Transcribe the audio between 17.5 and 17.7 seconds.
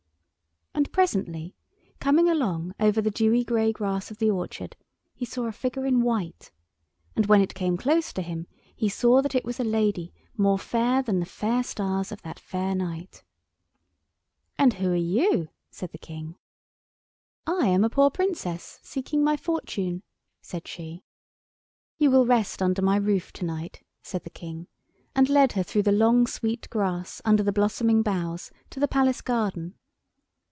BENIGHTED, OPPRESSED PEOPLE, FOLLOW ME!"]